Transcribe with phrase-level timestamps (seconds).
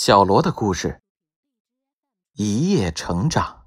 [0.00, 1.02] 小罗的故事，
[2.34, 3.66] 一夜成长。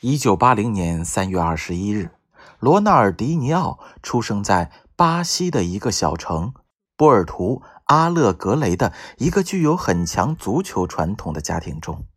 [0.00, 2.10] 一九八零年三月二十一日，
[2.58, 6.52] 罗纳尔迪尼奥出生在巴西的一个小城
[6.96, 12.08] 波尔图阿勒格雷的一个具有很强足球传统的家庭中。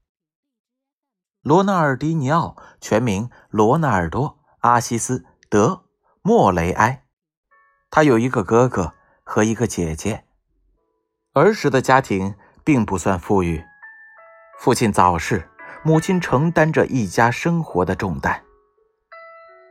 [1.43, 4.29] 罗纳尔迪尼奥全名罗纳尔多·
[4.61, 5.67] 阿西斯·德·
[6.23, 7.05] 莫雷埃，
[7.91, 10.23] 他有一个哥哥和一个姐姐。
[11.39, 13.63] 儿时的家庭并不算富裕，
[14.59, 15.49] 父亲早逝，
[15.83, 18.43] 母亲承担着一家生活的重担。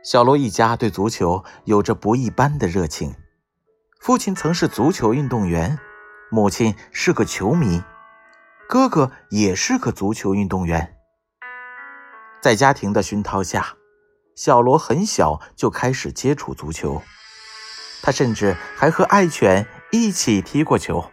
[0.03, 3.15] 小罗一家对足球有着不一般的热情，
[3.99, 5.77] 父亲曾是足球运动员，
[6.29, 7.83] 母亲是个球迷，
[8.69, 10.95] 哥哥也是个足球运动员。
[12.41, 13.75] 在家庭的熏陶下，
[14.35, 17.01] 小罗很小就开始接触足球，
[18.01, 21.03] 他甚至还和爱犬一起踢过球。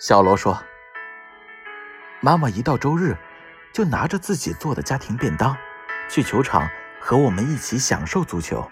[0.00, 0.64] 小罗说
[2.22, 3.14] ：“妈妈一到周日，
[3.70, 5.54] 就拿着自己做的家庭便当，
[6.08, 6.66] 去球场
[6.98, 8.66] 和我们一起享受足球。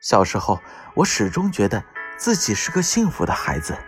[0.00, 0.60] 小时候，
[0.94, 1.84] 我始终觉得
[2.16, 3.78] 自己是个幸福的孩子。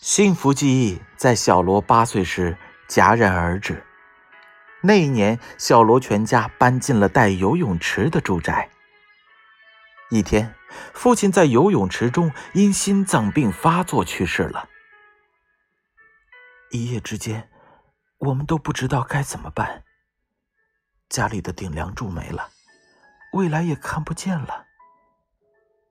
[0.00, 2.56] 幸福记忆在小罗八岁时
[2.88, 3.84] 戛然而止。
[4.80, 8.70] 那一年，小罗全家搬进了带游泳池的住宅。
[10.08, 10.54] 一天。”
[10.92, 14.68] 父亲在游泳池中因心脏病发作去世了。
[16.70, 17.50] 一夜之间，
[18.18, 19.84] 我们都不知道该怎么办。
[21.08, 22.48] 家里的顶梁柱没了，
[23.32, 24.64] 未来也看不见了。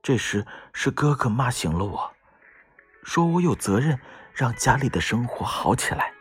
[0.01, 2.13] 这时是哥哥骂醒了我，
[3.03, 3.97] 说我有责任
[4.33, 6.11] 让家里的生活好起来。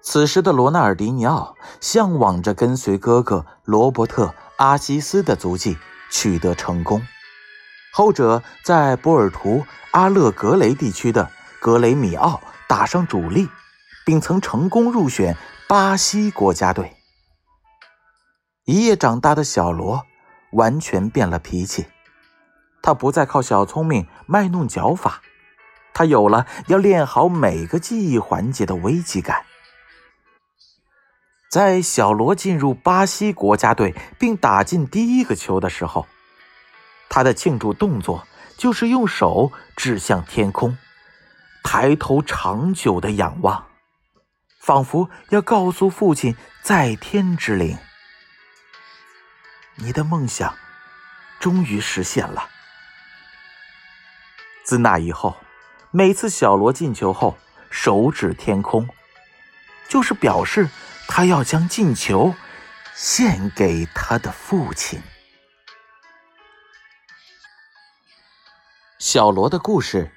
[0.00, 4.26] 此时的罗纳尔迪尼奥向往着跟随哥哥罗伯特·
[4.58, 5.78] 阿西斯的足迹。
[6.14, 7.04] 取得成功，
[7.92, 11.28] 后者在波尔图阿勒格雷地区的
[11.60, 13.48] 格雷米奥打上主力，
[14.06, 15.36] 并曾成功入选
[15.68, 16.94] 巴西国家队。
[18.64, 20.06] 一夜长大的小罗
[20.52, 21.86] 完全变了脾气，
[22.80, 25.20] 他不再靠小聪明卖弄脚法，
[25.92, 29.44] 他有了要练好每个记忆环节的危机感。
[31.54, 36.04] 在小罗进入巴西国家队并打进第一个球的时候，
[37.08, 38.26] 他的庆祝动作
[38.58, 40.76] 就是用手指向天空，
[41.62, 43.68] 抬头长久的仰望，
[44.58, 47.78] 仿佛要告诉父亲在天之灵
[49.78, 50.52] ：“你的梦想
[51.38, 52.48] 终于实现了。”
[54.66, 55.36] 自那以后，
[55.92, 57.38] 每次小罗进球后，
[57.70, 58.88] 手指天空，
[59.88, 60.68] 就是表示。
[61.16, 62.34] 他要将进球
[62.92, 65.00] 献给他的父亲。
[68.98, 70.10] 小罗的故事，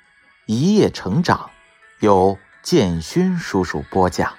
[0.48, 1.52] 一夜成长，
[2.00, 4.36] 由建勋叔叔播讲。